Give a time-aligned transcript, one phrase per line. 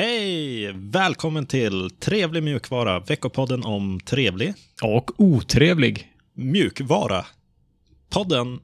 [0.00, 0.72] Hej!
[0.72, 6.12] Välkommen till Trevlig mjukvara, veckopodden om trevlig Och otrevlig.
[6.34, 7.26] mjukvara.
[8.10, 8.60] Podden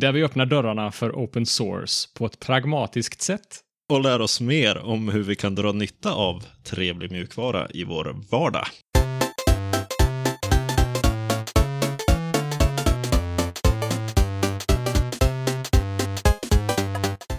[0.00, 3.60] Där vi öppnar dörrarna för open source på ett pragmatiskt sätt.
[3.92, 8.16] och lär oss mer om hur vi kan dra nytta av trevlig mjukvara i vår
[8.30, 8.66] vardag.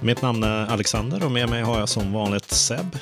[0.01, 2.97] Mitt namn är Alexander och med mig har jag som vanligt Seb.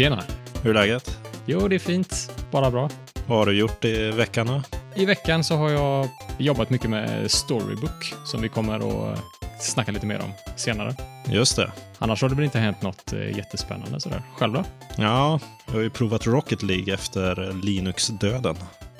[0.00, 0.22] Tjena.
[0.62, 1.18] Hur är läget?
[1.46, 2.32] Jo, det är fint.
[2.50, 2.90] Bara bra.
[3.26, 4.46] Vad har du gjort i veckan?
[4.46, 4.62] då?
[4.96, 9.18] I veckan så har jag jobbat mycket med Storybook som vi kommer att
[9.60, 10.94] snacka lite mer om senare.
[11.30, 11.72] Just det.
[11.98, 14.22] Annars har det väl inte hänt något eh, jättespännande sådär.
[14.36, 14.64] Själv då?
[14.96, 18.56] Ja, jag har ju provat Rocket League efter Linux-döden.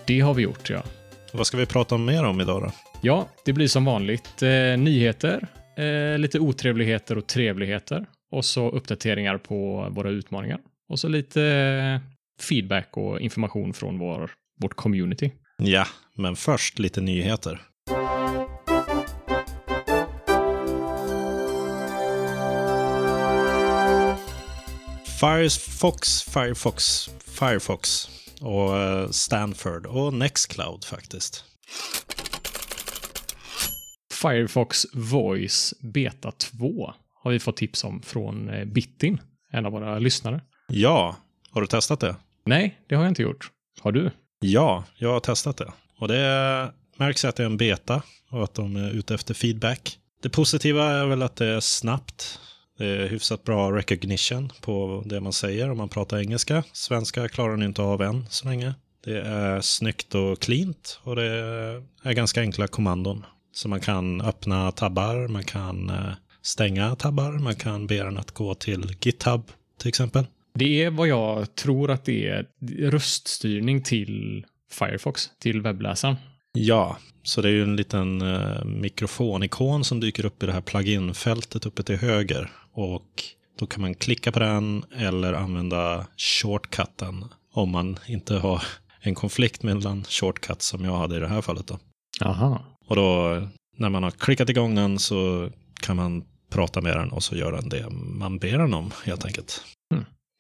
[0.07, 0.83] Det har vi gjort, ja.
[1.33, 2.71] Vad ska vi prata mer om idag då?
[3.01, 4.49] Ja, det blir som vanligt eh,
[4.79, 10.59] nyheter, eh, lite otrevligheter och trevligheter och så uppdateringar på våra utmaningar
[10.91, 12.01] och så lite eh,
[12.43, 15.33] feedback och information från vår, vårt community.
[15.59, 17.63] Ja, men först lite nyheter.
[25.21, 28.09] Firefox, Firefox, Firefox
[28.41, 31.45] och eh, Stanford och Nextcloud faktiskt.
[34.23, 39.21] Firefox Voice Beta 2 har vi fått tips om från eh, Bittin,
[39.53, 40.41] en av våra lyssnare.
[40.73, 41.17] Ja,
[41.51, 42.17] har du testat det?
[42.45, 43.51] Nej, det har jag inte gjort.
[43.81, 44.11] Har du?
[44.41, 45.73] Ja, jag har testat det.
[45.99, 49.99] Och det märks att det är en beta och att de är ute efter feedback.
[50.23, 52.41] Det positiva är väl att det är snabbt.
[52.79, 56.65] Det är hyfsat bra recognition på det man säger om man pratar engelska.
[56.73, 58.75] Svenska klarar ni inte av än så länge.
[59.05, 61.25] Det är snyggt och cleant och det
[62.03, 63.27] är ganska enkla kommandon.
[63.53, 66.13] Så man kan öppna tabbar, man kan eh,
[66.43, 69.43] stänga tabbar, man kan be den att gå till GitHub
[69.79, 70.27] till exempel.
[70.55, 72.47] Det är vad jag tror att det är
[72.91, 76.17] röststyrning till Firefox, till webbläsaren.
[76.53, 80.61] Ja, så det är ju en liten eh, mikrofonikon som dyker upp i det här
[80.61, 82.51] plugin-fältet uppe till höger.
[82.73, 83.23] Och
[83.59, 88.63] då kan man klicka på den eller använda shortcutten om man inte har
[89.01, 91.67] en konflikt mellan shortcuts som jag hade i det här fallet.
[91.67, 91.79] Då.
[92.21, 92.65] Aha.
[92.87, 93.43] Och då
[93.77, 95.51] när man har klickat igång den så
[95.81, 99.25] kan man prata med den och så gör den det man ber den om helt
[99.25, 99.65] enkelt.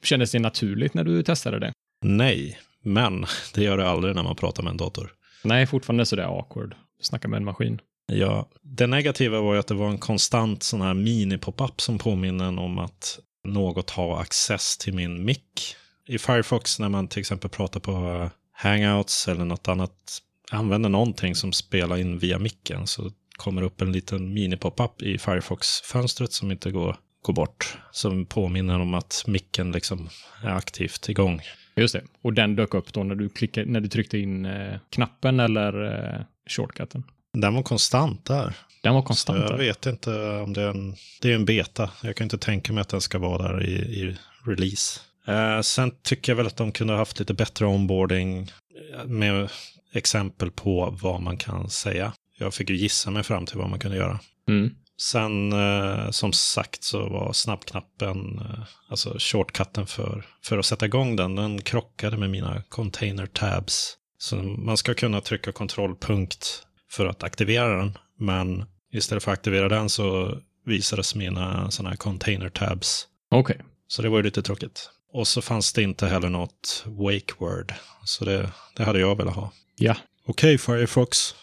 [0.02, 1.72] Kändes det naturligt när du testade det?
[2.04, 5.12] Nej, men det gör det aldrig när man pratar med en dator.
[5.44, 6.74] Nej, fortfarande sådär awkward.
[7.00, 7.80] Snacka med en maskin.
[8.12, 12.58] Ja, det negativa var ju att det var en konstant sån här mini-pop-up som påminner
[12.58, 13.18] om att
[13.48, 15.76] något har access till min mick.
[16.06, 21.52] I Firefox när man till exempel pratar på Hangouts eller något annat, använder någonting som
[21.52, 26.96] spelar in via micken så kommer upp en liten mini-pop-up i Firefox-fönstret som inte går,
[27.22, 27.78] går bort.
[27.92, 30.08] Som påminner om att micken liksom
[30.44, 31.40] är aktivt igång.
[31.76, 32.02] Just det.
[32.22, 35.84] Och den dök upp då när du, klickade, när du tryckte in eh, knappen eller
[36.14, 36.20] eh,
[36.50, 37.04] shortcutten.
[37.32, 38.54] Den var konstant där.
[38.82, 39.56] Den var Så konstant jag där.
[39.58, 41.90] vet inte om det är en, det är en beta.
[42.02, 44.16] Jag kan inte tänka mig att den ska vara där i, i
[44.46, 45.00] release.
[45.26, 48.50] Eh, sen tycker jag väl att de kunde ha haft lite bättre onboarding
[48.94, 49.48] eh, med
[49.92, 52.12] exempel på vad man kan säga.
[52.38, 54.20] Jag fick ju gissa mig fram till vad man kunde göra.
[54.48, 54.74] Mm.
[55.00, 61.16] Sen eh, som sagt så var snabbknappen, eh, alltså shortcutten för, för att sätta igång
[61.16, 63.96] den, den krockade med mina container tabs.
[64.18, 69.68] Så man ska kunna trycka kontrollpunkt för att aktivera den, men istället för att aktivera
[69.68, 73.06] den så visades mina sådana här container tabs.
[73.30, 73.60] Okej.
[73.88, 74.90] Så det var ju lite tråkigt.
[75.12, 77.74] Och så fanns det inte heller något wake word,
[78.04, 79.52] så det, det hade jag velat ha.
[79.76, 79.96] Ja.
[80.26, 81.34] Okej, Firefox.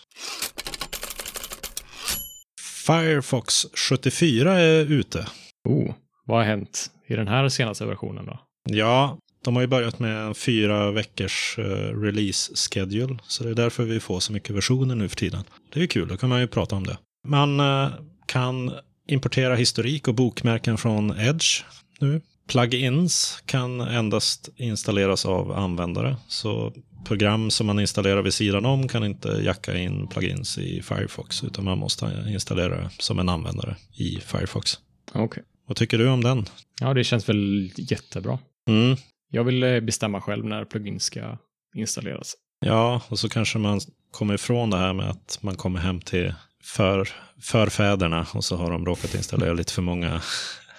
[2.88, 5.28] Firefox 74 är ute.
[5.70, 5.94] Oh,
[6.26, 8.40] vad har hänt i den här senaste versionen då?
[8.70, 13.54] Ja, de har ju börjat med en fyra veckors eh, release schedule, så det är
[13.54, 15.44] därför vi får så mycket versioner nu för tiden.
[15.74, 16.98] Det är kul, då kan man ju prata om det.
[17.28, 17.90] Man eh,
[18.26, 18.72] kan
[19.08, 21.64] importera historik och bokmärken från Edge
[22.00, 22.22] nu.
[22.48, 26.74] Plugins kan endast installeras av användare, så
[27.06, 31.66] program som man installerar vid sidan om kan inte jacka in plugins i Firefox, utan
[31.66, 34.80] man måste installera det som en användare i Firefox.
[35.14, 35.44] Okej.
[35.68, 36.46] Vad tycker du om den?
[36.82, 38.40] Ja, det känns väl jättebra.
[38.70, 38.98] Mm.
[39.30, 41.38] Jag vill eh, bestämma själv när plugin ska
[41.76, 42.36] installeras.
[42.60, 46.34] Ja, och så kanske man kommer ifrån det här med att man kommer hem till
[46.64, 47.10] för,
[47.42, 50.22] förfäderna och så har de råkat installera lite för många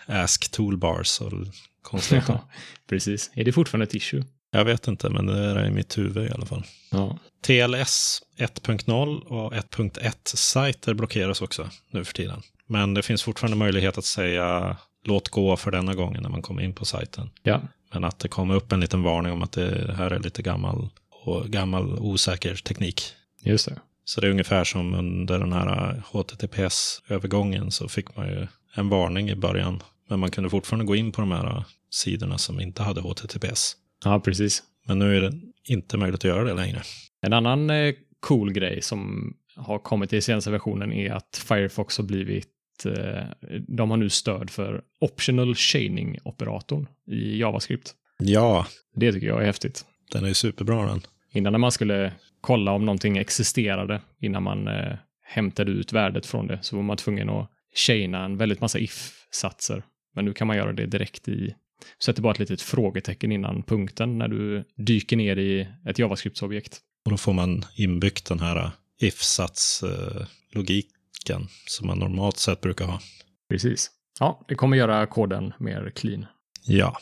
[0.09, 1.33] ask toolbars och
[1.83, 2.33] konstigheter.
[2.33, 2.49] Ja,
[2.89, 3.31] precis.
[3.35, 4.25] Är det fortfarande ett issue?
[4.51, 6.65] Jag vet inte, men det är i mitt huvud i alla fall.
[6.91, 7.19] Ja.
[7.43, 12.43] TLS 1.0 och 1.1-sajter blockeras också nu för tiden.
[12.67, 16.63] Men det finns fortfarande möjlighet att säga låt gå för denna gången när man kommer
[16.63, 17.31] in på sajten.
[17.43, 17.61] Ja.
[17.93, 20.89] Men att det kom upp en liten varning om att det här är lite gammal
[21.11, 23.03] och gammal osäker teknik.
[23.41, 23.79] Just det.
[24.05, 29.31] Så det är ungefär som under den här HTTPS-övergången så fick man ju en varning
[29.31, 29.83] i början.
[30.09, 33.77] Men man kunde fortfarande gå in på de här sidorna som inte hade HTTPS.
[34.05, 34.63] Ja, precis.
[34.87, 35.33] Men nu är det
[35.65, 36.83] inte möjligt att göra det längre.
[37.23, 42.05] En annan eh, cool grej som har kommit i senaste versionen är att Firefox har
[42.05, 42.49] blivit
[42.85, 43.25] eh,
[43.69, 47.95] de har nu stöd för optional chaining-operatorn i JavaScript.
[48.19, 49.85] Ja, Det tycker jag är häftigt.
[50.13, 51.01] den är ju superbra den.
[51.33, 56.47] Innan när man skulle kolla om någonting existerade innan man eh, hämtade ut värdet från
[56.47, 59.83] det så var man tvungen att chaina en väldigt massa if-satser.
[60.15, 61.55] Men nu kan man göra det direkt i
[62.03, 66.81] Sätter bara ett litet frågetecken innan punkten när du dyker ner i ett JavaScript-objekt.
[67.05, 68.71] Och då får man inbyggt den här
[69.01, 73.01] if-sats-logiken som man normalt sett brukar ha.
[73.49, 73.91] Precis.
[74.21, 76.27] Ja, det kommer göra koden mer clean.
[76.67, 76.99] Ja,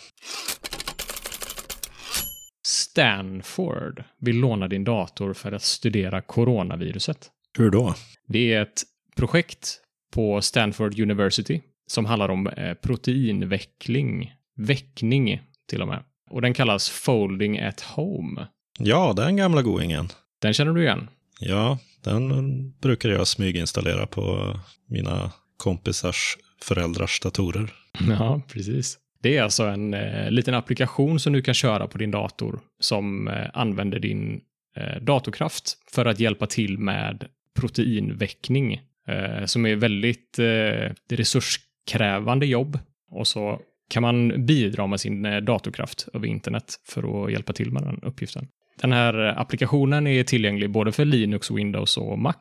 [2.67, 7.31] Stanford vill låna din dator för att studera coronaviruset.
[7.59, 7.95] hur då?
[8.29, 8.83] Det är ett
[9.17, 9.81] projekt
[10.13, 14.33] på Stanford University som handlar om eh, proteinveckling.
[14.57, 16.03] Väckning till och med.
[16.31, 18.47] Och den kallas Folding at Home.
[18.79, 20.09] Ja, den gamla goingen.
[20.39, 21.09] Den känner du igen?
[21.41, 24.57] Ja, den brukar jag smyginstallera på
[24.89, 27.73] mina kompisars föräldrars datorer.
[28.09, 28.99] Ja, precis.
[29.23, 33.29] Det är alltså en eh, liten applikation som du kan köra på din dator som
[33.29, 34.41] eh, använder din
[34.77, 40.93] eh, datorkraft för att hjälpa till med proteinväckning eh, som är väldigt eh,
[41.87, 42.79] resurskrävande jobb.
[43.11, 43.61] Och så
[43.91, 48.01] kan man bidra med sin eh, datorkraft över internet för att hjälpa till med den
[48.03, 48.49] uppgiften.
[48.81, 52.35] Den här applikationen är tillgänglig både för Linux, Windows och Mac.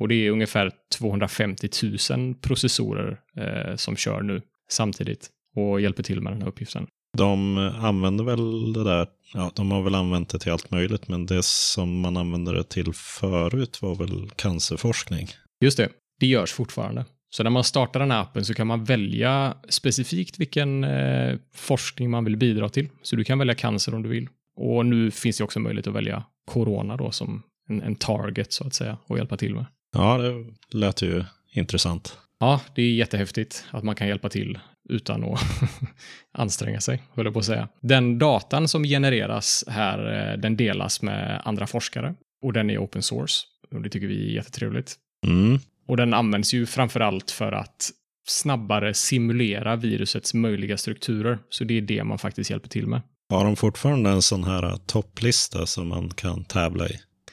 [0.00, 1.68] Och det är ungefär 250
[2.10, 6.86] 000 processorer eh, som kör nu samtidigt och hjälper till med den här uppgiften.
[7.16, 11.26] De använder väl det där, ja, de har väl använt det till allt möjligt, men
[11.26, 15.28] det som man använde det till förut var väl cancerforskning.
[15.60, 15.88] Just det,
[16.20, 17.04] det görs fortfarande.
[17.30, 22.10] Så när man startar den här appen så kan man välja specifikt vilken eh, forskning
[22.10, 22.88] man vill bidra till.
[23.02, 24.28] Så du kan välja cancer om du vill.
[24.56, 28.66] Och nu finns det också möjlighet att välja corona då som en, en target så
[28.66, 29.66] att säga och hjälpa till med.
[29.92, 30.44] Ja, det
[30.78, 32.18] lät ju intressant.
[32.40, 34.58] Ja, det är jättehäftigt att man kan hjälpa till
[34.88, 35.40] utan att
[36.32, 37.68] anstränga sig, höll jag på att säga.
[37.80, 43.02] Den datan som genereras här, eh, den delas med andra forskare och den är open
[43.02, 43.46] source.
[43.70, 44.96] Och det tycker vi är jättetrevligt.
[45.26, 45.58] Mm.
[45.88, 47.90] Och den används ju framför allt för att
[48.26, 51.38] snabbare simulera virusets möjliga strukturer.
[51.48, 53.00] Så det är det man faktiskt hjälper till med.
[53.30, 56.92] Har de fortfarande en sån här topplista som man kan tävla i?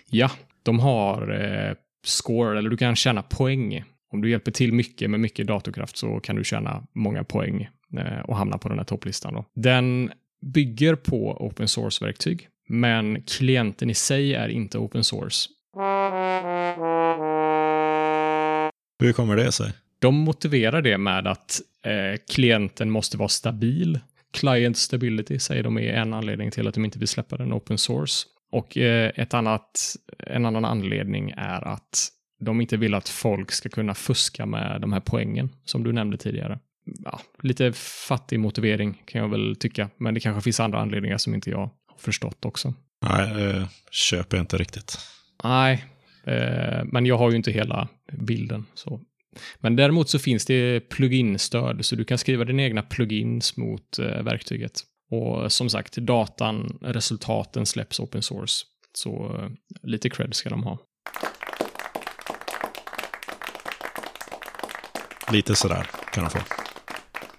[0.10, 0.32] Ja,
[0.64, 1.76] de har eh,
[2.06, 3.84] score, eller du kan tjäna poäng.
[4.14, 8.20] Om du hjälper till mycket med mycket datorkraft så kan du tjäna många poäng eh,
[8.20, 9.34] och hamna på den här topplistan.
[9.34, 9.46] Då.
[9.56, 10.12] Den
[10.54, 15.50] bygger på open source-verktyg, men klienten i sig är inte open source.
[19.00, 19.74] Hur kommer det sig?
[20.00, 24.00] De motiverar det med att eh, klienten måste vara stabil.
[24.34, 27.78] Client stability säger de är en anledning till att de inte vill släppa den open
[27.78, 28.28] source.
[28.52, 32.10] Och eh, ett annat, en annan anledning är att
[32.40, 36.18] de inte vill att folk ska kunna fuska med de här poängen som du nämnde
[36.18, 36.60] tidigare.
[37.04, 37.74] Ja, lite
[38.08, 41.58] fattig motivering kan jag väl tycka, men det kanske finns andra anledningar som inte jag
[41.58, 42.74] har förstått också.
[43.02, 44.98] Nej, eh, köper jag inte riktigt.
[45.44, 45.86] Nej,
[46.86, 48.66] men jag har ju inte hela bilden.
[48.74, 49.02] Så.
[49.60, 54.24] Men däremot så finns det plugin-stöd, så du kan skriva dina egna plugins mot eh,
[54.24, 54.82] verktyget.
[55.12, 58.66] Och som sagt, datan, resultaten släpps open source.
[58.94, 59.50] Så eh,
[59.84, 60.80] lite cred ska de ha.
[65.32, 66.40] Lite sådär kan de få.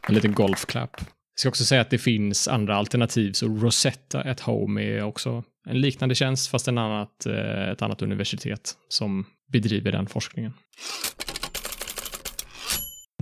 [0.08, 0.96] En liten golfklapp.
[1.00, 5.44] Jag ska också säga att det finns andra alternativ, så Rosetta at Home är också
[5.66, 10.52] en liknande tjänst, fast en annat, eh, ett annat universitet som bedriver den forskningen.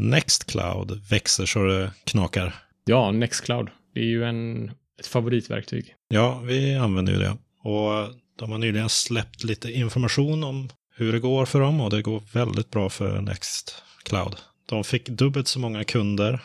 [0.00, 2.54] Nextcloud växer så det knakar.
[2.84, 3.68] Ja, Nextcloud.
[3.94, 4.70] Det är ju en,
[5.00, 5.94] ett favoritverktyg.
[6.08, 7.36] Ja, vi använder ju det.
[7.62, 12.02] Och de har nyligen släppt lite information om hur det går för dem och det
[12.02, 14.36] går väldigt bra för Nextcloud.
[14.66, 16.40] De fick dubbelt så många kunder,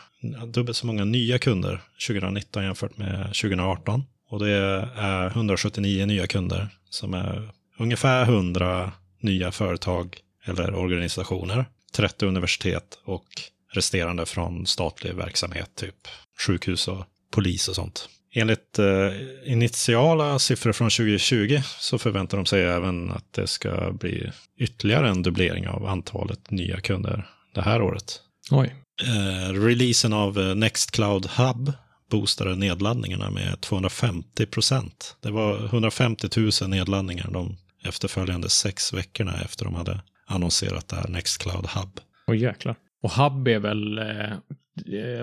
[0.46, 4.04] dubbelt så många nya kunder 2019 jämfört med 2018.
[4.30, 4.50] Och det
[4.96, 13.26] är 179 nya kunder som är ungefär 100 nya företag eller organisationer, 30 universitet och
[13.72, 16.08] resterande från statlig verksamhet, typ
[16.46, 18.08] sjukhus och polis och sånt.
[18.34, 19.12] Enligt eh,
[19.44, 25.22] initiala siffror från 2020 så förväntar de sig även att det ska bli ytterligare en
[25.22, 28.20] dubblering av antalet nya kunder det här året.
[28.50, 28.74] Oj.
[29.02, 31.72] Eh, releasen av eh, Nextcloud Hub
[32.10, 35.16] boostade nedladdningarna med 250 procent.
[35.20, 41.08] Det var 150 000 nedladdningar de efterföljande sex veckorna efter de hade annonserat det här
[41.08, 42.00] Nextcloud Hub.
[42.26, 42.76] Åh jäklar.
[43.02, 44.32] Och Hub är väl eh,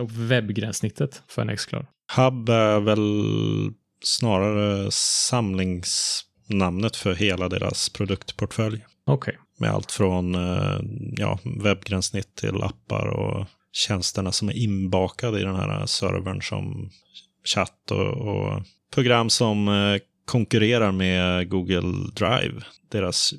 [0.10, 1.86] webbgränssnittet för Nextcloud?
[2.16, 3.24] Hub är väl
[4.04, 8.86] snarare samlingsnamnet för hela deras produktportfölj.
[9.06, 9.32] Okej.
[9.32, 9.44] Okay.
[9.60, 10.80] Med allt från eh,
[11.18, 16.90] ja, webbgränssnitt till appar och tjänsterna som är inbakade i den här servern som
[17.46, 23.34] chatt och, och program som eh, konkurrerar med Google Drive, deras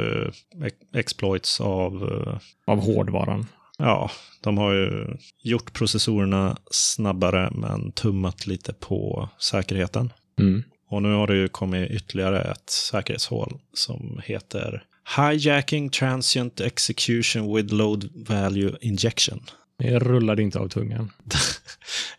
[0.96, 1.94] exploits av...
[2.04, 2.38] Eh,
[2.74, 3.48] av hårdvaran.
[3.78, 4.12] Ja,
[4.42, 10.14] de har ju gjort processorerna snabbare men tummat lite på säkerheten.
[10.40, 10.64] Mm.
[10.90, 14.84] Och nu har det ju kommit ytterligare ett säkerhetshål som heter
[15.18, 19.44] Hijacking Transient Execution with Load Value Injection.
[19.78, 21.12] Det rullade inte av tungan.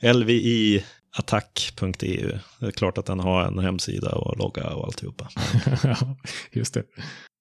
[0.14, 0.84] LVI
[1.16, 2.38] attack.eu.
[2.60, 5.28] Det är klart att den har en hemsida och logga och alltihopa.
[6.52, 6.82] just det.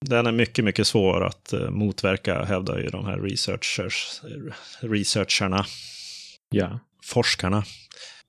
[0.06, 4.20] Den är mycket, mycket svår att uh, motverka, hävdar ju de här researchers,
[4.80, 5.66] researcherna.
[6.50, 6.78] Ja.
[7.04, 7.64] Forskarna.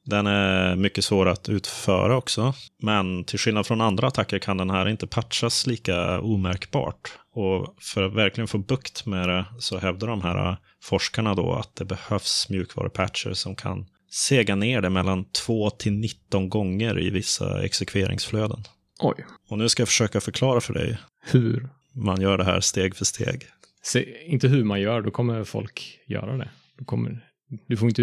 [0.05, 2.53] Den är mycket svår att utföra också.
[2.83, 7.11] Men till skillnad från andra attacker kan den här inte patchas lika omärkbart.
[7.33, 11.75] Och för att verkligen få bukt med det så hävdar de här forskarna då att
[11.75, 17.65] det behövs mjukvarupatcher som kan sega ner det mellan 2 till 19 gånger i vissa
[17.65, 18.63] exekveringsflöden.
[18.99, 19.25] Oj.
[19.49, 23.05] Och nu ska jag försöka förklara för dig hur man gör det här steg för
[23.05, 23.47] steg.
[23.83, 26.49] Se, inte hur man gör, då kommer folk göra det.
[26.77, 27.25] Du, kommer,
[27.67, 28.01] du får inte...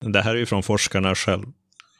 [0.00, 1.44] Det här är ju från forskarna själv.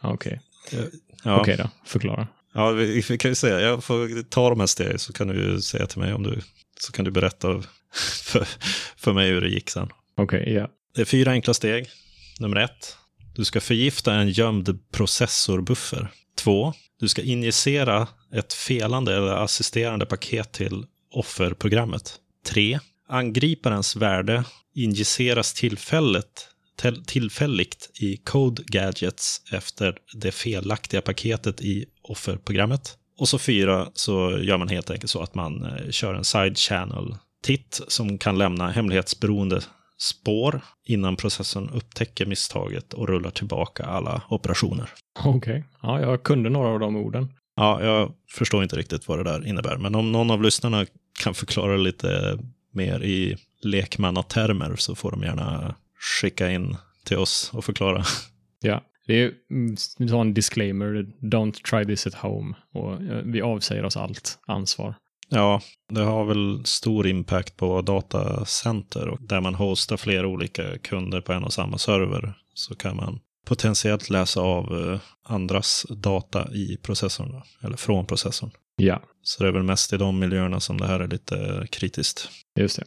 [0.01, 0.41] Okej.
[0.67, 0.87] Okay.
[1.25, 1.41] Ja.
[1.41, 2.29] Okej okay då, förklara.
[2.55, 5.61] Ja, vi, vi, kan ju säga, jag får ta de här stegen så kan du
[5.61, 6.41] säga till mig om du,
[6.81, 7.63] så kan du berätta
[8.25, 8.47] för,
[8.97, 9.89] för mig hur det gick sen.
[10.17, 10.69] Okej, okay, ja.
[10.95, 11.89] Det är fyra enkla steg.
[12.39, 12.97] Nummer ett,
[13.35, 16.09] du ska förgifta en gömd processorbuffer.
[16.37, 22.15] Två, du ska injicera ett felande eller assisterande paket till offerprogrammet.
[22.47, 22.79] Tre,
[23.09, 26.49] angriparens värde injiceras tillfälligt,
[27.07, 32.99] tillfälligt i Code Gadgets efter det felaktiga paketet i offerprogrammet.
[33.19, 36.59] Och så fyra så gör man helt enkelt så att man eh, kör en side
[36.59, 39.61] channel titt som kan lämna hemlighetsberoende
[39.99, 44.91] spår innan processorn upptäcker misstaget och rullar tillbaka alla operationer.
[45.19, 45.63] Okej, okay.
[45.83, 47.33] ja, jag kunde några av de orden.
[47.57, 50.87] Ja, jag förstår inte riktigt vad det där innebär, men om någon av lyssnarna
[51.23, 52.39] kan förklara lite
[52.73, 55.75] mer i lekmannatermer så får de gärna
[56.21, 58.05] skicka in till oss och förklara.
[58.61, 59.33] Ja, det är,
[60.09, 62.55] tar en disclaimer, don't try this at home.
[62.73, 64.95] Och vi avsäger oss allt ansvar.
[65.29, 65.61] Ja,
[65.93, 71.33] det har väl stor impact på datacenter och där man hostar flera olika kunder på
[71.33, 77.43] en och samma server så kan man potentiellt läsa av eh, andras data i processorn,
[77.63, 78.51] eller från processorn.
[78.77, 79.03] Ja.
[79.23, 82.29] Så det är väl mest i de miljöerna som det här är lite kritiskt.
[82.59, 82.85] Just det.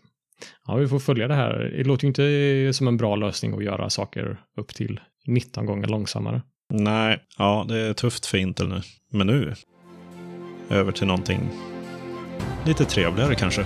[0.67, 1.73] Ja, vi får följa det här.
[1.77, 5.87] Det låter ju inte som en bra lösning att göra saker upp till 19 gånger
[5.87, 6.41] långsammare.
[6.73, 8.81] Nej, ja, det är tufft för Intel nu.
[9.11, 9.53] Men nu,
[10.69, 11.49] över till någonting
[12.65, 13.65] lite trevligare kanske.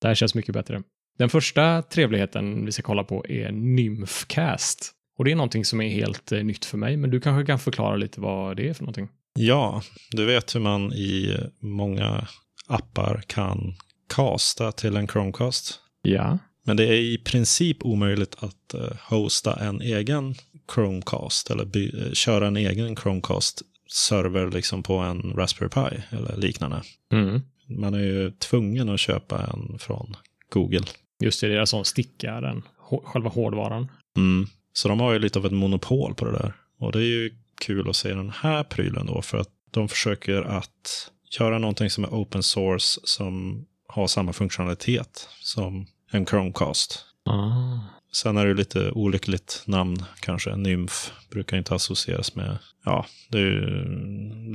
[0.00, 0.82] Det här känns mycket bättre.
[1.18, 4.92] Den första trevligheten vi ska kolla på är Nymfcast.
[5.18, 7.58] Och det är någonting som är helt eh, nytt för mig, men du kanske kan
[7.58, 9.08] förklara lite vad det är för någonting?
[9.38, 12.26] Ja, du vet hur man i många
[12.66, 13.74] appar kan
[14.14, 15.80] casta till en Chromecast.
[16.02, 16.38] Ja.
[16.64, 20.34] Men det är i princip omöjligt att eh, hosta en egen
[20.74, 26.82] Chromecast eller by- eh, köra en egen Chromecast-server liksom på en Raspberry Pi eller liknande.
[27.12, 27.40] Mm.
[27.68, 30.16] Man är ju tvungen att köpa en från
[30.50, 30.84] Google.
[31.20, 32.62] Just det, det är som stickar den,
[33.04, 33.90] själva hårdvaran.
[34.16, 34.46] Mm.
[34.72, 36.52] Så de har ju lite av ett monopol på det där.
[36.78, 40.42] Och det är ju kul att se den här prylen då, för att de försöker
[40.42, 47.04] att göra någonting som är open source som har samma funktionalitet som en Chromecast.
[47.24, 47.78] Ah.
[48.12, 50.56] Sen är det lite olyckligt namn kanske.
[50.56, 53.84] Nymf brukar inte associeras med, ja, det är ju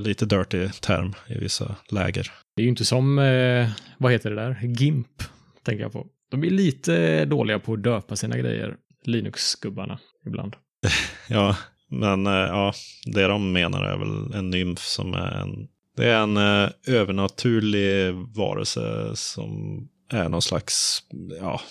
[0.03, 2.31] lite dirty term i vissa läger.
[2.55, 5.23] Det är ju inte som, eh, vad heter det där, GIMP,
[5.63, 6.07] tänker jag på.
[6.31, 10.55] De är lite dåliga på att döpa sina grejer, Linux-gubbarna, ibland.
[11.29, 11.57] Ja,
[11.89, 12.73] men eh, ja,
[13.05, 15.67] det de menar är väl en nymf som är en,
[15.97, 19.81] det är en eh, övernaturlig varelse som
[20.11, 21.03] är någon slags,
[21.39, 21.61] ja,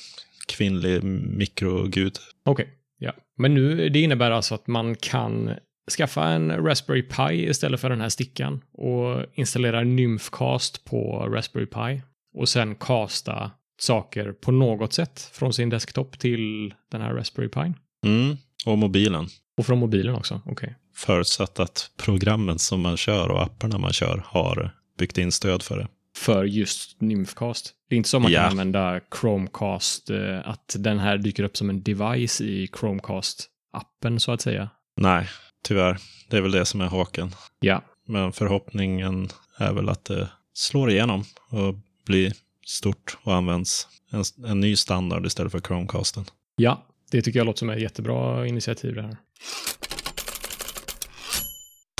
[0.51, 2.19] kvinnlig mikrogud.
[2.45, 3.13] Okej, ja.
[3.37, 5.55] Men nu, det innebär alltså att man kan
[5.91, 12.03] skaffa en Raspberry Pi istället för den här stickan och installera Nymfcast på Raspberry Pi
[12.35, 17.73] och sen casta saker på något sätt från sin desktop till den här Raspberry Pi.
[18.07, 18.37] Mm.
[18.67, 19.29] Och mobilen.
[19.57, 20.75] Och från mobilen också, okej.
[20.95, 25.79] Förutsatt att programmen som man kör och apparna man kör har byggt in stöd för
[25.79, 25.89] det.
[26.21, 27.75] För just Nymfcast.
[27.89, 28.41] Det är inte så man Ja.
[28.41, 34.33] kan använda Chromecast, eh, att den här dyker upp som en device i Chromecast-appen så
[34.33, 34.71] att säga.
[34.97, 35.29] Nej,
[35.65, 35.99] tyvärr.
[36.29, 37.35] Det är väl det som är haken.
[37.61, 41.75] Ja, Men förhoppningen är väl att det slår igenom och
[42.07, 42.33] blir
[42.67, 43.89] stort och används.
[44.11, 46.25] En, en ny standard istället för Chromecasten.
[46.57, 46.87] ja.
[47.11, 49.17] Det tycker jag låter som ett jättebra initiativ det här.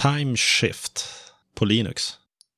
[0.03, 1.05] Time Shift
[1.55, 2.03] på Linux.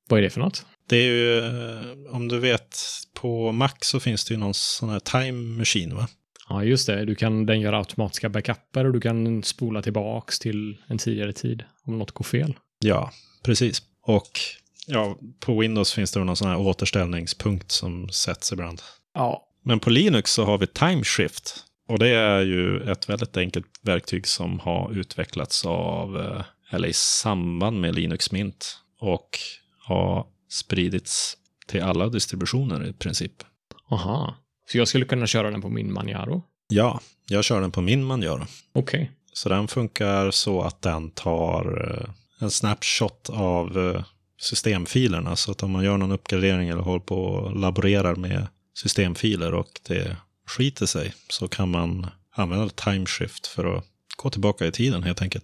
[0.09, 0.65] Vad är det för något?
[0.87, 2.77] Det är ju, eh, om du vet,
[3.13, 6.07] på Mac så finns det ju någon sån här Time Machine va?
[6.49, 7.05] Ja, just det.
[7.05, 11.63] Du kan, den gör automatiska backuper och du kan spola tillbaks till en tidigare tid
[11.85, 12.53] om något går fel.
[12.79, 13.11] Ja,
[13.43, 13.81] precis.
[14.01, 14.39] Och
[14.87, 18.81] ja, på Windows finns det någon sån här återställningspunkt som sätts ibland.
[19.13, 19.47] Ja.
[19.63, 21.55] Men på Linux så har vi Time Shift.
[21.87, 26.43] Och det är ju ett väldigt enkelt verktyg som har utvecklats av, eh,
[26.75, 28.77] eller i samband med Linux Mint.
[28.99, 29.39] Och
[29.79, 31.37] har spridits
[31.67, 33.43] till alla distributioner i princip.
[33.89, 34.35] Aha.
[34.71, 36.43] Så jag skulle kunna köra den på min Manjaro?
[36.67, 38.45] Ja, jag kör den på min Manjaro.
[38.73, 39.11] Okej.
[39.33, 44.03] Så den funkar så att den tar eh, en snapshot av eh,
[44.37, 45.35] systemfilerna.
[45.35, 49.79] Så att om man gör någon uppgradering eller håller på och laborerar med systemfiler och
[49.87, 53.85] det skiter sig så kan man använda timeshift för att
[54.17, 55.43] gå tillbaka i tiden helt enkelt.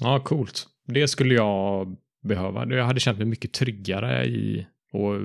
[0.00, 0.66] Ja, coolt.
[0.86, 2.66] Det skulle jag behöva.
[2.66, 4.66] Jag hade känt mig mycket tryggare i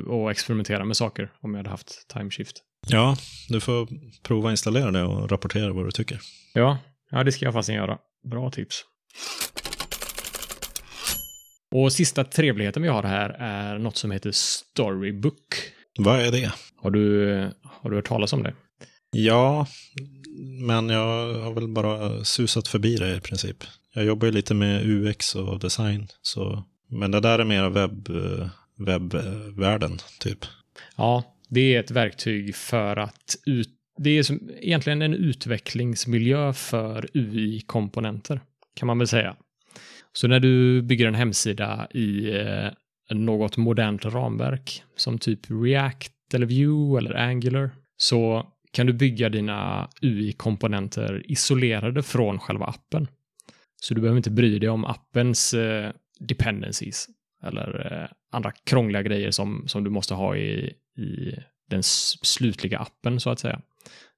[0.09, 2.63] att experimentera med saker om jag hade haft timeshift.
[2.87, 3.17] Ja,
[3.49, 3.87] du får
[4.23, 6.19] prova installera det och rapportera vad du tycker.
[6.53, 6.77] Ja,
[7.11, 7.97] ja det ska jag fasen göra.
[8.31, 8.83] Bra tips.
[11.75, 15.55] Och sista trevligheten vi har här är något som heter Storybook.
[15.99, 16.51] Vad är det?
[16.75, 18.53] Har du, har du hört talas om det?
[19.11, 19.67] Ja,
[20.67, 23.63] men jag har väl bara susat förbi det i princip.
[23.93, 28.09] Jag jobbar ju lite med UX och design, så men det där är mer webb,
[28.75, 30.45] webbvärlden, typ.
[30.95, 37.09] Ja, det är ett verktyg för att ut, det är som, egentligen en utvecklingsmiljö för
[37.13, 38.41] UI-komponenter,
[38.73, 39.35] kan man väl säga.
[40.13, 42.69] Så när du bygger en hemsida i eh,
[43.09, 49.89] något modernt ramverk, som typ React eller Vue eller Angular, så kan du bygga dina
[50.01, 53.07] UI-komponenter isolerade från själva appen.
[53.81, 57.07] Så du behöver inte bry dig om appens eh, dependencies
[57.43, 61.33] eller eh, andra krångliga grejer som, som du måste ha i, i
[61.69, 63.61] den slutliga appen så att säga.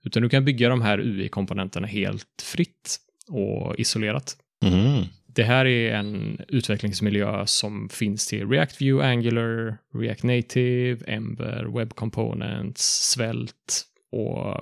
[0.04, 2.98] Utan du kan bygga de här UI-komponenterna helt fritt
[3.30, 4.38] och isolerat.
[4.66, 5.04] Mhm.
[5.36, 11.94] Det här är en utvecklingsmiljö som finns till React Vue, Angular, React Native, Ember, Web
[11.96, 13.54] Components, Svelte
[14.12, 14.56] och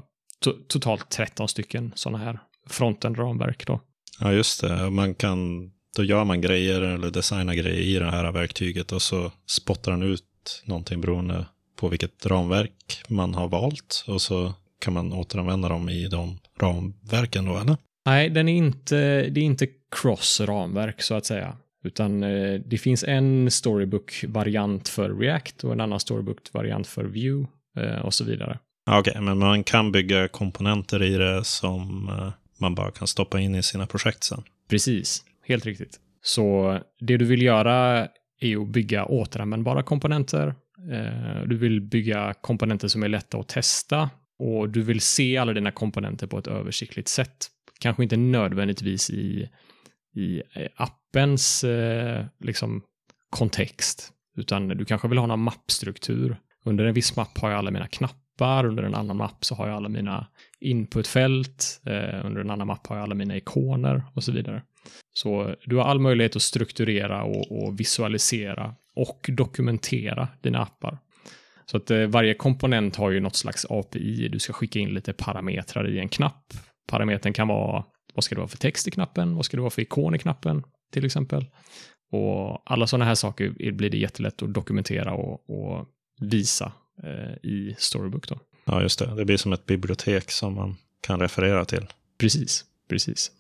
[0.46, 3.82] to- totalt 13 stycken sådana här frontend-ramverk då.
[4.20, 4.90] Ja, just det.
[4.90, 9.32] Man kan, då gör man grejer eller designar grejer i det här verktyget och så
[9.48, 10.24] spottar den ut
[10.66, 16.08] någonting beroende på vilket ramverk man har valt och så kan man återanvända dem i
[16.08, 17.78] de ramverken då, eller?
[18.06, 18.96] Nej, den är inte,
[19.30, 21.58] det är inte cross-ramverk så att säga.
[21.84, 27.46] Utan eh, det finns en Storybook-variant för React och en annan Storybook-variant för Vue
[27.78, 28.60] eh, och så vidare.
[28.90, 33.40] Okej, okay, men man kan bygga komponenter i det som eh, man bara kan stoppa
[33.40, 34.44] in i sina projekt sen.
[34.70, 36.00] Precis, helt riktigt.
[36.22, 38.08] Så det du vill göra
[38.40, 40.56] är att bygga återanvändbara komponenter.
[40.92, 45.54] Eh, du vill bygga komponenter som är lätta att testa och du vill se alla
[45.54, 47.48] dina komponenter på ett översiktligt sätt.
[47.80, 49.50] Kanske inte nödvändigtvis i,
[50.16, 52.82] i eh, appens eh, liksom,
[53.30, 56.38] kontext, utan du kanske vill ha någon mappstruktur.
[56.66, 59.68] Under en viss mapp har jag alla mina knappar, under en annan mapp så har
[59.68, 60.28] jag alla mina
[60.60, 61.82] inputfält,
[62.24, 64.62] under en annan mapp har jag alla mina ikoner och så vidare.
[65.14, 70.98] Så du har all möjlighet att strukturera och, och visualisera och dokumentera dina appar.
[71.66, 74.28] Så att eh, varje komponent har ju något slags API.
[74.28, 76.54] Du ska skicka in lite parametrar i en knapp.
[76.88, 79.36] Parametern kan vara vad ska det vara för text i knappen?
[79.36, 81.46] Vad ska det vara för ikon i knappen till exempel?
[82.12, 85.88] Och alla sådana här saker blir det jättelätt att dokumentera och, och
[86.20, 86.72] visa
[87.04, 88.28] eh, i Storybook.
[88.28, 88.40] Då.
[88.66, 89.16] Ja, just det.
[89.16, 91.88] Det blir som ett bibliotek som man kan referera till.
[92.18, 93.32] Precis, precis.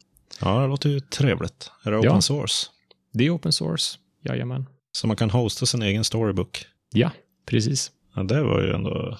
[0.41, 1.71] Ja, det låter ju trevligt.
[1.83, 2.67] Är det open ja, source?
[3.13, 4.65] Det är open source, jajamän.
[4.91, 6.65] Så man kan hosta sin egen storybook?
[6.93, 7.11] Ja,
[7.45, 7.91] precis.
[8.15, 9.17] Ja, det var ju ändå...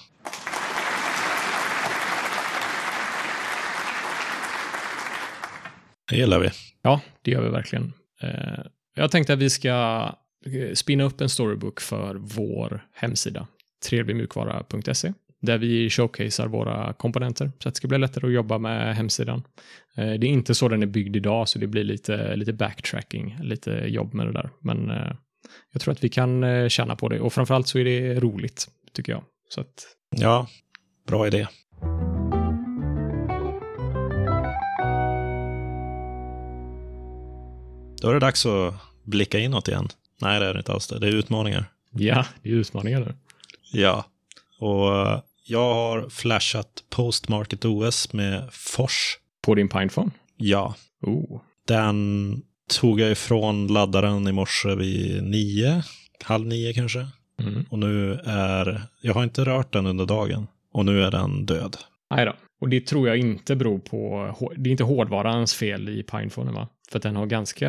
[6.10, 6.50] Det gillar vi.
[6.82, 7.92] Ja, det gör vi verkligen.
[8.22, 9.68] Eh, jag tänkte att vi ska
[10.46, 13.46] eh, spinna upp en storybook för vår hemsida,
[13.88, 18.96] trevligmjukvara.se där vi showcasear våra komponenter så att det ska bli lättare att jobba med
[18.96, 19.42] hemsidan.
[19.96, 23.36] Eh, det är inte så den är byggd idag, så det blir lite, lite backtracking,
[23.42, 24.50] lite jobb med det där.
[24.60, 25.12] Men eh,
[25.72, 28.68] jag tror att vi kan eh, tjäna på det och framförallt så är det roligt,
[28.92, 29.22] tycker jag.
[29.48, 29.86] Så att...
[30.16, 30.46] Ja,
[31.06, 31.46] bra idé.
[38.02, 38.74] Då är det dags att
[39.04, 39.88] blicka inåt igen.
[40.20, 40.98] Nej, det är det inte alls det.
[40.98, 41.64] Det är utmaningar.
[41.90, 43.14] Ja, det är utmaningar.
[43.72, 44.04] Ja,
[44.58, 49.18] och jag har flashat Postmarket OS med Fors.
[49.42, 50.10] På din Pinephone?
[50.36, 50.74] Ja.
[51.02, 51.40] Oh.
[51.66, 52.42] Den
[52.80, 55.82] tog jag ifrån laddaren i morse vid nio,
[56.24, 57.06] halv nio kanske.
[57.40, 57.66] Mm.
[57.70, 60.46] Och nu är, jag har inte rört den under dagen.
[60.72, 61.76] Och nu är den död.
[62.10, 62.32] Nej då.
[62.60, 66.68] Och det tror jag inte beror på, det är inte hårdvarans fel i Pinephone va?
[66.90, 67.68] För att den har ganska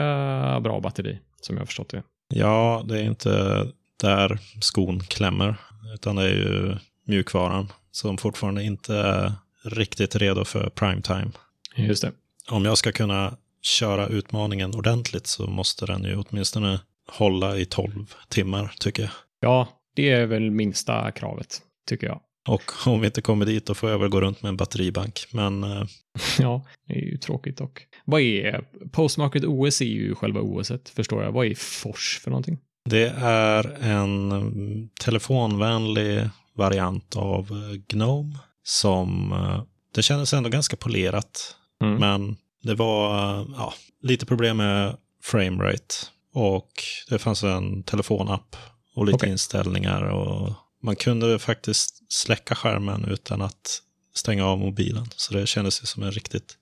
[0.63, 2.03] bra batteri, som jag har förstått det.
[2.27, 3.65] Ja, det är inte
[4.01, 5.55] där skon klämmer.
[5.93, 11.31] Utan det är ju mjukvaran som fortfarande inte är riktigt redo för primetime.
[11.75, 12.11] Just det.
[12.49, 18.13] Om jag ska kunna köra utmaningen ordentligt så måste den ju åtminstone hålla i 12
[18.29, 19.11] timmar, tycker jag.
[19.39, 22.21] Ja, det är väl minsta kravet, tycker jag.
[22.47, 25.25] Och om vi inte kommer dit, då får jag väl gå runt med en batteribank.
[25.31, 25.63] Men...
[25.63, 25.83] Eh,
[26.39, 27.87] ja, det är ju tråkigt dock.
[28.05, 31.31] Vad är Postmarket OS är ju själva OSet, förstår jag.
[31.31, 32.57] Vad är Fors för någonting?
[32.89, 39.63] Det är en telefonvänlig variant av eh, Gnome som eh,
[39.95, 41.55] det kändes ändå ganska polerat.
[41.81, 41.95] Mm.
[41.95, 43.09] Men det var
[43.57, 45.95] ja, lite problem med framerate
[46.33, 46.69] och
[47.09, 48.55] det fanns en telefonapp
[48.95, 49.29] och lite okay.
[49.29, 53.81] inställningar och man kunde faktiskt släcka skärmen utan att
[54.15, 55.05] stänga av mobilen.
[55.15, 56.57] Så det kändes ju som en riktigt...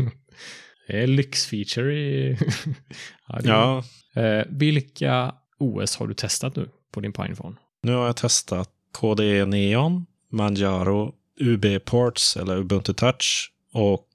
[0.86, 2.38] det är lyxfeature i...
[3.28, 3.40] ja.
[3.40, 3.48] Det...
[3.48, 3.84] ja.
[4.22, 7.56] Eh, vilka OS har du testat nu på din Pinephone?
[7.82, 14.08] Nu har jag testat KDE Neon, Manjaro, UB Ports eller Ubuntu Touch och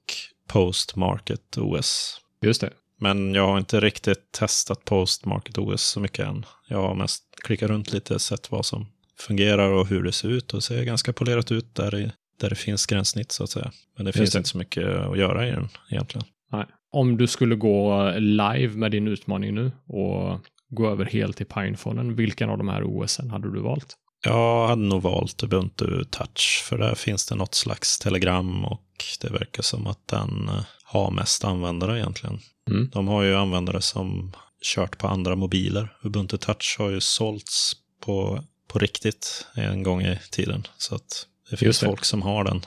[0.48, 2.20] Post Market OS.
[2.42, 2.70] Just det.
[3.00, 6.46] Men jag har inte riktigt testat Post Market OS så mycket än.
[6.68, 8.86] Jag har mest klickat runt lite, sett vad som
[9.18, 12.56] fungerar och hur det ser ut och ser ganska polerat ut där, i, där det
[12.56, 13.72] finns gränssnitt så att säga.
[13.96, 14.38] Men det Just finns det.
[14.38, 16.26] inte så mycket att göra i den egentligen.
[16.52, 16.66] Nej.
[16.90, 22.16] Om du skulle gå live med din utmaning nu och gå över helt till Pinephonen,
[22.16, 23.96] vilken av de här OSen hade du valt?
[24.24, 28.84] Jag hade nog valt Ubuntu Touch, för där finns det något slags telegram och
[29.20, 32.38] det verkar som att den eh, har mest användare egentligen.
[32.70, 32.88] Mm.
[32.92, 35.96] De har ju användare som kört på andra mobiler.
[36.02, 40.66] Ubuntu Touch har ju sålts på, på riktigt en gång i tiden.
[40.76, 41.86] Så att det finns det.
[41.86, 42.60] folk som har den.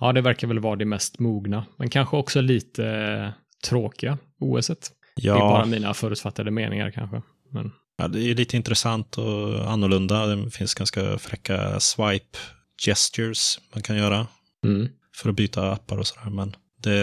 [0.00, 3.28] Ja, det verkar väl vara det mest mogna, men kanske också lite eh,
[3.68, 4.90] tråkiga OSet.
[5.14, 5.32] Ja.
[5.32, 7.22] Det är bara mina förutfattade meningar kanske.
[7.50, 7.72] Men...
[7.98, 10.26] Ja, det är lite intressant och annorlunda.
[10.26, 12.38] Det finns ganska fräcka swipe
[12.82, 14.26] gestures man kan göra
[14.64, 14.88] mm.
[15.14, 16.30] för att byta appar och sådär.
[16.30, 16.96] Men det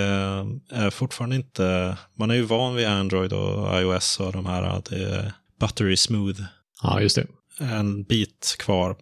[0.70, 1.98] är fortfarande inte...
[2.16, 4.64] Man är ju van vid Android och iOS och de här.
[4.64, 6.42] Att det är buttery smooth.
[6.84, 7.28] Ja, just det.
[7.60, 8.96] En bit kvar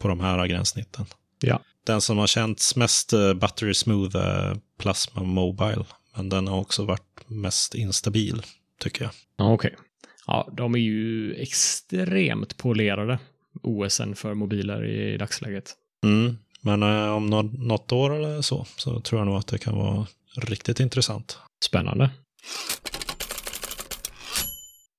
[0.00, 1.06] på de här gränssnitten.
[1.40, 1.60] Ja.
[1.86, 5.84] Den som har känts mest eh, buttery smooth är Plasma Mobile.
[6.16, 8.42] Men den har också varit mest instabil,
[8.80, 9.12] tycker jag.
[9.36, 9.70] Ja, okej.
[9.72, 9.84] Okay.
[10.26, 13.18] Ja, de är ju extremt polerade,
[13.62, 15.74] OSen för mobiler i dagsläget.
[16.04, 16.36] Mm.
[16.60, 19.76] Men eh, om nå något år eller så, så tror jag nog att det kan
[19.76, 20.06] vara
[20.36, 21.38] riktigt intressant.
[21.64, 22.10] Spännande.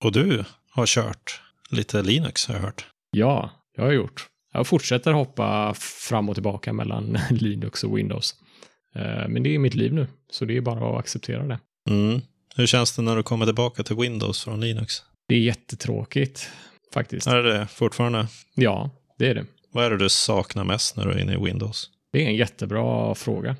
[0.03, 2.86] Och du har kört lite Linux har jag hört.
[3.12, 4.27] Ja, jag har gjort.
[4.53, 5.73] Jag fortsätter hoppa
[6.09, 8.36] fram och tillbaka mellan Linux och Windows.
[8.95, 11.59] Eh, Men det är mitt liv nu, så det är bara att acceptera det.
[11.89, 12.21] Mm.
[12.55, 15.03] Hur känns det när du kommer tillbaka till Windows från Linux?
[15.27, 16.49] Det är jättetråkigt,
[16.93, 17.27] faktiskt.
[17.27, 18.27] Är det det fortfarande?
[18.55, 19.45] Ja, det är det.
[19.71, 21.89] Vad är det du saknar mest när du är inne i Windows?
[22.12, 23.55] Det är en jättebra fråga.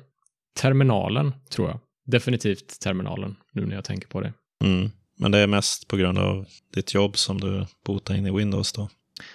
[0.56, 1.80] Terminalen, tror jag.
[2.06, 4.32] Definitivt terminalen, nu när jag tänker på det.
[4.64, 4.90] Mm.
[5.18, 8.72] Men det är mest på grund av ditt jobb som du botar in i Windows
[8.72, 8.88] då?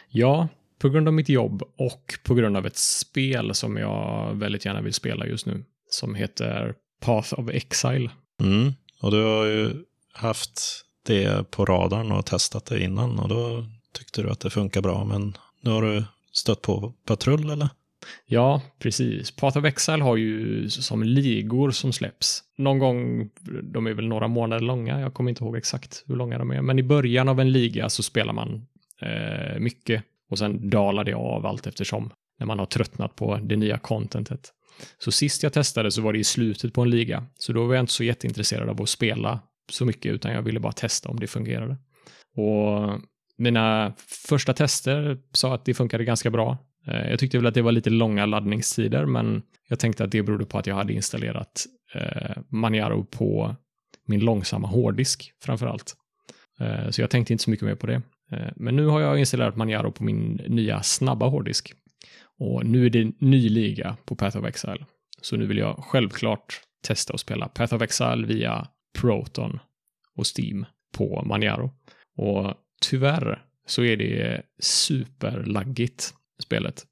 [0.10, 0.48] Ja,
[0.80, 4.82] på grund av mitt jobb och på grund av ett spel som jag väldigt gärna
[4.82, 5.64] vill spela just nu.
[5.90, 8.10] Som heter Path of Exile.
[8.42, 8.74] Mm.
[9.02, 9.74] Och du har ju
[10.14, 10.62] haft
[11.04, 15.06] det på radarn och testat det innan och då tyckte du att det funkar bra.
[15.06, 17.70] Men nu har du stött på patrull eller?
[18.26, 19.32] Ja, precis.
[19.32, 22.44] Path of Exile har ju som ligor som släpps.
[22.58, 23.30] Någon gång,
[23.64, 26.62] de är väl några månader långa, jag kommer inte ihåg exakt hur långa de är,
[26.62, 28.66] men i början av en liga så spelar man
[29.02, 33.56] eh, mycket och sen dalar det av allt eftersom när man har tröttnat på det
[33.56, 34.54] nya contentet.
[34.98, 37.76] Så sist jag testade så var det i slutet på en liga, så då var
[37.76, 39.40] jag inte så jätteintresserad av att spela
[39.72, 41.78] så mycket, utan jag ville bara testa om det fungerade.
[42.36, 43.02] Och
[43.38, 43.94] mina
[44.28, 46.58] första tester sa att det funkade ganska bra.
[46.88, 50.24] Eh, jag tyckte väl att det var lite långa laddningstider, men jag tänkte att det
[50.24, 53.56] berodde på att jag hade installerat eh, Manjaro på
[54.06, 55.96] min långsamma hårddisk framför allt.
[56.60, 58.02] Eh, så jag tänkte inte så mycket mer på det.
[58.56, 61.74] Men nu har jag installerat Manjaro på min nya snabba hårddisk.
[62.40, 64.86] Och nu är det ny liga på Path of Exile.
[65.22, 69.60] Så nu vill jag självklart testa att spela Path of Exile via Proton
[70.16, 71.72] och Steam på Maniaro.
[72.18, 76.86] Och tyvärr så är det superlaggigt, spelet.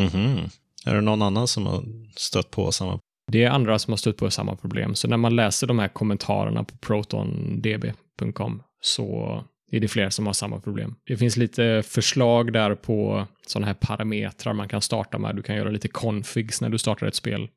[0.00, 0.38] Mhm.
[0.86, 1.84] Är det någon annan som har
[2.16, 3.00] stött på samma?
[3.32, 4.94] Det är andra som har stött på samma problem.
[4.94, 10.32] Så när man läser de här kommentarerna på protondb.com så är det fler som har
[10.32, 10.94] samma problem.
[11.04, 15.36] Det finns lite förslag där på sådana här parametrar man kan starta med.
[15.36, 17.48] Du kan göra lite configs när du startar ett spel.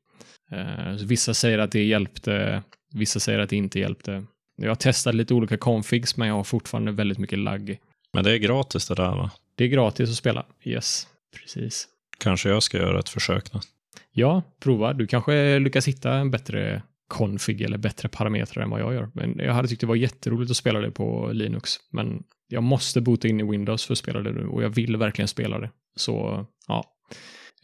[0.52, 4.24] Eh, Vissa säger att det hjälpte, vissa säger att det inte hjälpte.
[4.56, 7.78] Jag har testat lite olika configs, men jag har fortfarande väldigt mycket lagg.
[8.12, 9.30] Men det är gratis det där va?
[9.54, 10.46] Det är gratis att spela.
[10.64, 11.88] Yes, precis.
[12.18, 13.60] Kanske jag ska göra ett försök då.
[14.12, 14.92] Ja, prova.
[14.92, 19.10] Du kanske lyckas hitta en bättre config eller bättre parametrar än vad jag gör.
[19.14, 21.76] Men jag hade tyckt det var jätteroligt att spela det på Linux.
[21.90, 24.96] Men jag måste bota in i Windows för att spela det nu och jag vill
[24.96, 25.70] verkligen spela det.
[25.96, 26.84] Så ja,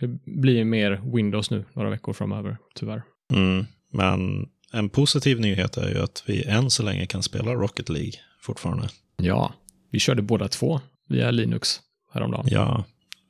[0.01, 3.03] det blir mer Windows nu några veckor framöver, tyvärr.
[3.33, 3.67] Mm.
[3.93, 8.13] Men en positiv nyhet är ju att vi än så länge kan spela Rocket League
[8.41, 8.89] fortfarande.
[9.17, 9.55] Ja,
[9.91, 11.81] vi körde båda två via Linux
[12.13, 12.47] häromdagen.
[12.51, 12.85] Ja,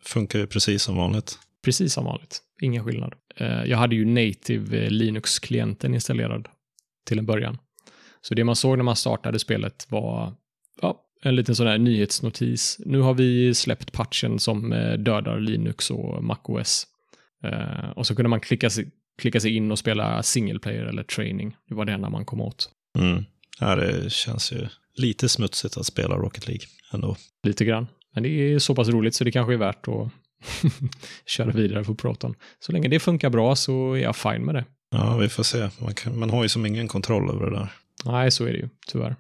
[0.05, 1.39] funkar ju precis som vanligt.
[1.65, 2.43] Precis som vanligt.
[2.63, 3.15] Ingen skillnad.
[3.37, 6.49] Eh, Jag hade ju native eh, Linux-klienten installerad
[7.07, 7.59] till en början.
[8.21, 10.33] Så det man såg när man startade spelet var
[10.83, 12.77] ja, en liten sån här nyhetsnotis.
[12.85, 16.87] Nu har vi släppt patchen som eh, dödar Linux och MacOS.
[17.45, 21.03] Eh, Och så kunde man klicka sig, klicka sig in och spela single player eller
[21.03, 21.57] training.
[21.69, 22.69] Det var det enda man kom åt.
[22.99, 23.25] Mm.
[23.61, 27.17] Ja, det känns ju lite smutsigt att spela Rocket League ändå.
[27.43, 27.87] Lite grann.
[28.15, 30.11] Men det är så pass roligt så det kanske är värt att
[31.27, 32.35] köra vidare på Proton.
[32.59, 34.65] Så länge det funkar bra så är jag fine med det.
[34.91, 35.69] Ja, vi får se.
[35.81, 37.69] Man, kan, man har ju som ingen kontroll över det där.
[38.05, 39.17] Nej, så är det ju, tyvärr.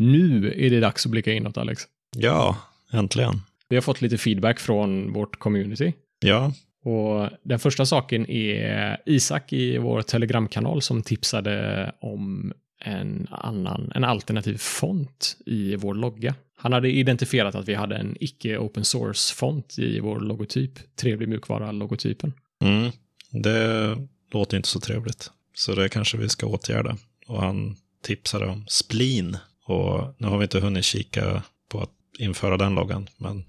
[0.00, 1.82] Nu är det dags att blicka inåt, Alex.
[2.16, 2.56] Ja,
[2.92, 3.42] äntligen.
[3.68, 5.92] Vi har fått lite feedback från vårt community.
[6.20, 6.52] Ja,
[6.84, 12.52] Och den första saken är Isak i vår telegramkanal som tipsade om
[12.84, 16.34] en annan, en alternativ font i vår logga.
[16.56, 21.28] Han hade identifierat att vi hade en icke open source font i vår logotyp, trevlig
[21.28, 22.32] mjukvara-logotypen.
[22.62, 22.90] mm.
[23.30, 23.96] det
[24.32, 25.30] låter inte så trevligt.
[25.54, 26.96] Så det kanske vi ska åtgärda.
[27.26, 29.36] Och han tipsade om Spleen.
[29.64, 33.08] Och nu har vi inte hunnit kika på att införa den loggan.
[33.16, 33.44] Men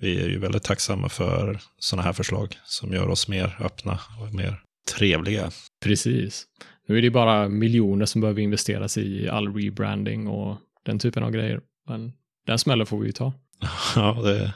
[0.00, 4.34] vi är ju väldigt tacksamma för sådana här förslag som gör oss mer öppna och
[4.34, 4.62] mer
[4.96, 5.50] trevliga.
[5.84, 6.46] Precis.
[6.88, 11.30] Nu är det bara miljoner som behöver investeras i all rebranding och den typen av
[11.30, 11.60] grejer.
[11.88, 12.12] Men
[12.46, 13.32] den smällen får vi ju ta.
[13.96, 14.52] Ja, det är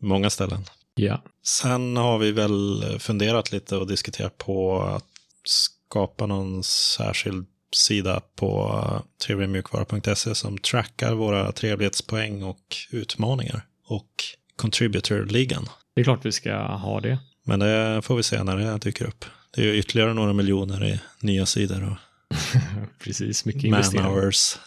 [0.00, 0.64] många ställen.
[0.94, 1.22] Ja.
[1.42, 5.06] Sen har vi väl funderat lite och diskuterat på att
[5.44, 8.82] skapa någon särskild sida på
[9.26, 13.62] trevligmjukvara.se som trackar våra trevlighetspoäng och utmaningar.
[13.86, 14.24] Och
[14.56, 15.68] Contributor-ligan.
[15.94, 17.18] Det är klart vi ska ha det.
[17.44, 19.24] Men det får vi se när det dyker upp.
[19.54, 21.96] Det är ju ytterligare några miljoner i nya sidor och
[23.04, 24.10] Precis, mycket investeringar.
[24.10, 24.58] Man-hours.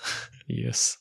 [0.48, 0.96] Yes.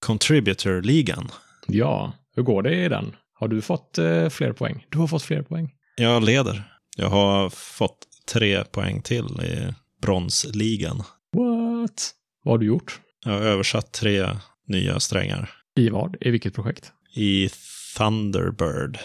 [0.00, 1.30] Contributor-ligan.
[1.66, 3.16] Ja, hur går det i den?
[3.34, 4.86] Har du fått eh, fler poäng?
[4.88, 5.70] Du har fått fler poäng.
[5.96, 6.64] Jag leder.
[6.96, 7.98] Jag har fått
[8.32, 10.96] tre poäng till i bronsligan.
[11.36, 12.10] What?
[12.44, 13.00] Vad har du gjort?
[13.24, 14.28] Jag har översatt tre
[14.66, 16.16] nya strängar I vad?
[16.20, 16.92] I vilket projekt?
[17.14, 17.48] i
[17.96, 18.98] Thunderbird.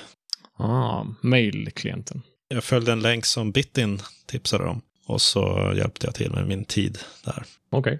[0.57, 2.21] Ah, mail-klienten.
[2.47, 6.65] Jag följde en länk som Bitin tipsade om och så hjälpte jag till med min
[6.65, 7.43] tid där.
[7.69, 7.99] Okej.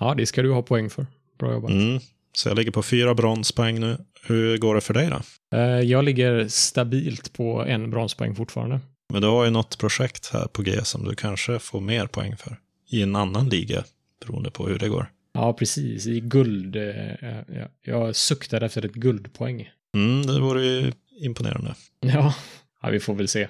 [0.00, 1.06] Ja, det ska du ha poäng för.
[1.38, 1.70] Bra jobbat.
[1.70, 2.00] Mm.
[2.32, 3.96] Så jag ligger på fyra bronspoäng nu.
[4.22, 5.20] Hur går det för dig då?
[5.58, 8.80] Eh, jag ligger stabilt på en bronspoäng fortfarande.
[9.12, 12.36] Men du har ju något projekt här på G som du kanske får mer poäng
[12.36, 12.56] för.
[12.90, 13.84] I en annan liga,
[14.20, 15.06] beroende på hur det går.
[15.32, 16.06] Ja, precis.
[16.06, 16.76] I guld.
[16.76, 17.14] Eh,
[17.48, 19.70] ja, jag suktade efter ett guldpoäng.
[19.94, 21.74] Mm, det vore ju imponerande.
[22.00, 22.34] Ja,
[22.82, 23.48] ja vi får väl se.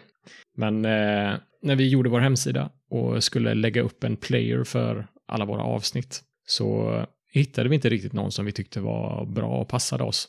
[0.57, 5.45] Men eh, när vi gjorde vår hemsida och skulle lägga upp en player för alla
[5.45, 6.97] våra avsnitt så
[7.33, 10.29] hittade vi inte riktigt någon som vi tyckte var bra och passade oss.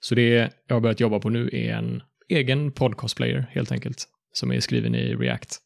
[0.00, 4.52] Så det jag har börjat jobba på nu är en egen podcastplayer helt enkelt, som
[4.52, 5.58] är skriven i React.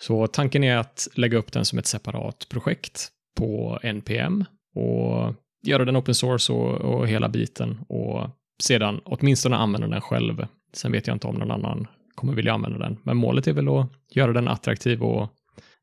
[0.00, 5.34] Så tanken är att lägga upp den som ett separat projekt på NPM och
[5.66, 8.30] göra den open source och, och hela biten och
[8.62, 10.46] sedan åtminstone använda den själv.
[10.72, 13.68] Sen vet jag inte om någon annan kommer vilja använda den, men målet är väl
[13.68, 15.28] att göra den attraktiv och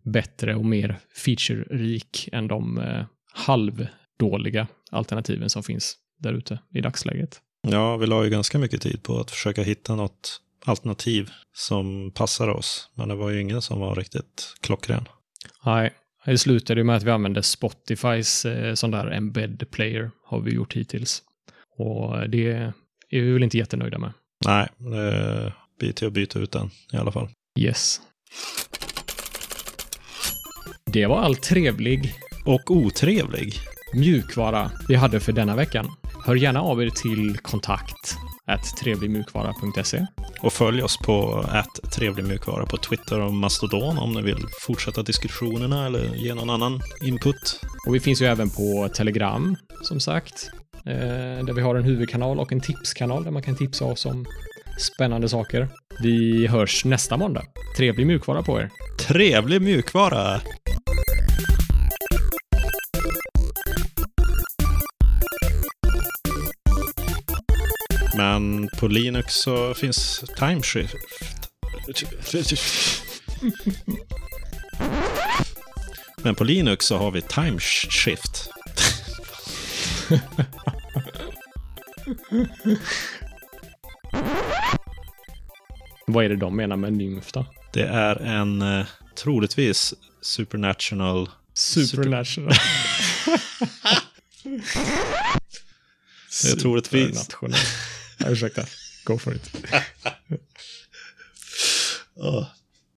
[0.03, 7.41] bättre och mer feature-rik än de eh, halvdåliga alternativen som finns där ute i dagsläget.
[7.67, 12.47] Ja, vi la ju ganska mycket tid på att försöka hitta något alternativ som passar
[12.47, 12.89] oss.
[12.93, 15.07] Men det var ju ingen som var riktigt klockren.
[15.65, 15.93] Nej,
[16.25, 20.51] det slutade ju med att vi använde Spotifys eh, sån där embed player har vi
[20.53, 21.21] gjort hittills.
[21.77, 22.73] Och det är
[23.21, 24.13] vi väl inte jättenöjda med.
[24.45, 27.29] Nej, det blir till att byta ut den i alla fall.
[27.59, 28.01] Yes.
[30.93, 32.13] Det var all trevlig
[32.45, 33.53] Och otrevlig.
[33.93, 35.91] mjukvara vi hade för denna veckan.
[36.25, 38.15] Hör gärna av er till kontakt
[38.79, 40.05] trevligmjukvara.se.
[40.41, 45.03] Och följ oss på ett trevlig mjukvara på Twitter och Mastodon om ni vill fortsätta
[45.03, 47.59] diskussionerna eller ge någon annan input.
[47.87, 50.49] Och vi finns ju även på Telegram, som sagt.
[50.85, 54.25] Eh, där vi har en huvudkanal och en tipskanal där man kan tipsa oss om
[54.79, 55.67] spännande saker.
[56.01, 57.43] Vi hörs nästa måndag.
[57.77, 58.69] Trevlig mjukvara på er.
[59.07, 60.41] Trevlig mjukvara!
[68.25, 70.95] Men på Linux så finns timeshift.
[76.23, 78.49] Men på Linux så har vi timeshift.
[86.07, 87.45] Vad är det de menar med nymf då?
[87.73, 88.85] Det är en eh,
[89.23, 92.53] troligtvis supernatural Supernatural.
[96.43, 97.13] Jag tror att vi-
[98.23, 98.65] I was like, ah,
[99.05, 99.49] go for it.
[102.21, 102.51] oh.